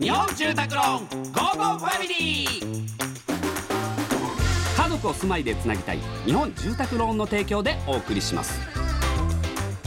[0.00, 2.86] 日本住宅ローンゴーゴーファミリー。
[4.76, 8.58] 家族を住まいでつなぎたい日本住宅ローンの提供でお送りします。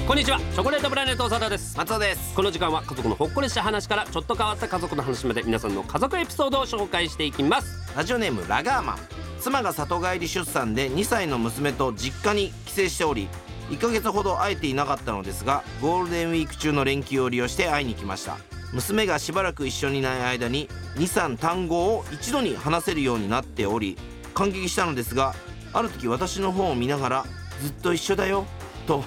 [0.07, 1.77] こんにちはチョコレートプラネット長田です。
[1.77, 2.33] 松尾です。
[2.33, 7.96] この時間は家族のほっこりした話からちょっと変わった家族の話まで皆さんの家族エピソードを紹介していきます。
[7.97, 8.97] ラジオネームラガーマン。
[9.42, 13.28] 妻が里帰り出産で2歳の娘と実家に帰省しており
[13.70, 18.38] 1ヶ月ほど会えていなかったのですがゴールデンウィーク中の連休を利用して会いに来ました。
[18.72, 23.98] 娘がしばらく一緒にいない間に23単語を一度に話せるようになっており
[24.35, 25.34] 感激したのですが
[25.73, 27.26] ある時私の方を見ながら
[27.62, 28.45] 「ずっと一緒だよ」
[28.85, 29.03] と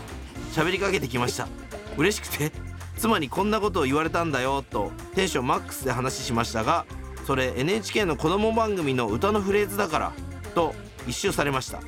[0.53, 1.49] 喋りかけてきました。
[1.97, 2.53] 嬉しくて
[2.97, 6.87] 妻にこんなことを言われたんだよとテンションマックスで話しましたが
[7.27, 10.13] それ NHK の子供番組の歌のフレーズだから
[10.55, 10.75] と
[11.07, 11.81] 一周されました。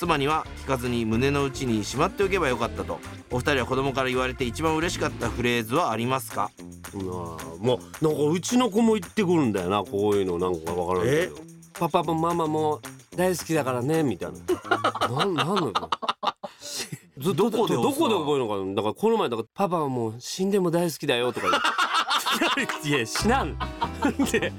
[0.00, 2.98] 妻には聞かずに胸の内にしまっておけばよかったと
[3.30, 6.50] お二人は子供から言われて一番嬉しかったフレーズはありますか？
[6.94, 7.36] も
[8.00, 11.36] うなんかうちの子も言ってくるんだよなこういうのなんかわからんけど。
[11.74, 12.80] パパもママも
[13.14, 14.38] 大好きだからねみたいな。
[15.18, 15.72] なんなんの
[17.18, 18.74] ずっとどこでどこで覚えるのかな？
[18.76, 21.46] だからこの前だからパパはもう死んでも大好きだよとか
[22.84, 23.58] いや死なん。
[24.32, 24.50] で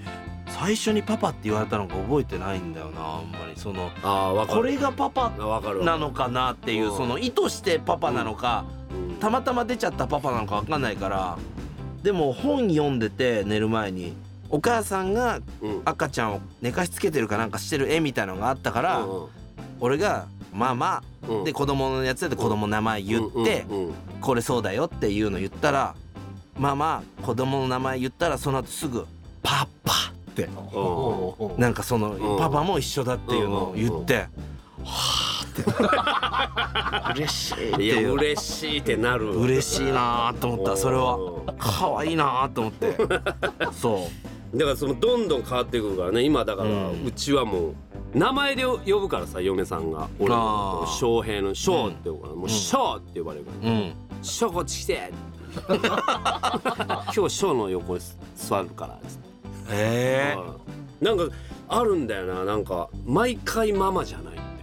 [0.61, 3.59] 最初にパパって言われたのか覚えてないんだよなあんまり。
[3.59, 6.97] そのあこれがパパなのかなっていううん。
[6.97, 9.15] その意図してパパなのかうん。
[9.15, 11.39] たまたま出ちゃったパパなのか分かんないから
[12.03, 14.13] でも本読んでて寝る前に
[14.51, 15.81] お母さんがうん。
[15.83, 19.07] 赤ちゃんを寝かしつけてるかなんかしてる絵みたいなのがあったから
[19.79, 21.43] 俺が「ママ」うん。
[21.43, 25.95] で子供のやつで子供の名前言ってうんうん「これそうだよ」っていうの言ったら
[26.55, 29.07] 「ママ子供の名前言ったらその後すぐ
[29.41, 29.93] 「パパ」
[30.45, 30.75] って。
[30.75, 31.59] うん。
[31.59, 32.37] なんかそのうん。
[32.39, 34.27] パパも一緒だっていうのを言って。
[34.83, 35.41] は
[37.03, 37.21] あって。
[37.21, 38.13] 嬉しいっていう。
[38.13, 39.31] 嬉しいってなる。
[39.31, 40.77] 嬉しいなと思った。
[40.77, 42.95] それはうん可愛いなと思って。
[43.73, 44.07] そ
[44.53, 46.23] だからそのどんどん変わってくるからね。
[46.23, 47.75] 今だからうちはもう
[48.13, 50.09] 名前で呼ぶからさ嫁さんが。
[50.19, 50.87] 俺あのー。
[50.87, 52.35] 翔平の翔って呼ぶから。
[52.35, 53.93] もう翔って呼ばれるからううん。
[54.21, 55.13] 翔こっち来て。
[55.67, 58.01] 今日翔の横に
[58.35, 59.30] 座るからつって
[59.71, 60.61] ええうん
[61.01, 61.35] なんか
[61.67, 62.45] あるんだよな。
[62.45, 64.53] なんか毎回ママじゃないんだよね。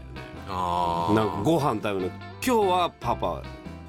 [0.49, 2.07] あなんかご飯食べるの。
[2.07, 3.43] 今日はパパ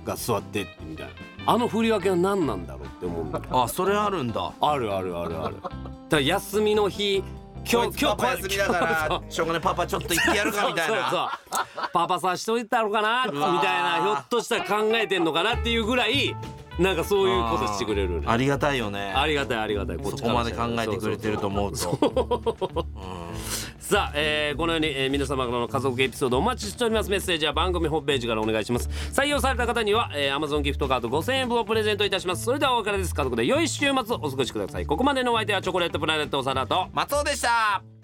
[0.03, 1.11] が座ってってみたいな。
[1.45, 3.63] あの振り分けは何なんだろうって思うんだよ。
[3.63, 4.51] あそれあるんだ。
[4.59, 5.57] あるあるあるある。
[5.61, 5.73] だか
[6.11, 7.23] ら休みの日
[7.71, 8.73] 今日パパこ休みだか
[9.09, 9.61] らしょうがない。
[9.61, 11.89] パパちょっと行ってやるかみたいそうそうなそう。
[11.93, 16.35] パパさしといたのかなみたいなひょっとしたら考えてんのかなっていうぐらい
[16.79, 18.23] なんかそういうことしてくれるね。
[18.25, 19.11] ありがたいよね。
[19.13, 19.97] ありがたいありがたい。
[19.97, 22.85] ここまで考えてくれてると思うと。
[23.79, 27.09] さあ、えーこのように、えー皆様からの家族エピソードお待ちしております。
[27.09, 28.87] メッセージは番組ホームページからお願いします。
[29.11, 32.45] 採用された方には、えー、Amazon ギフトカード5000円分をプレゼントいたします。
[32.45, 33.13] それではお別れです。
[33.13, 34.85] 家族で良い週末お過ごしください。
[34.85, 36.87] ここまでのお相手はチョコレートプラネット長田と。
[36.93, 37.98] 松尾でした